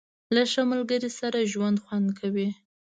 [0.35, 2.49] •له ښه ملګري سره ژوند خوند کوي.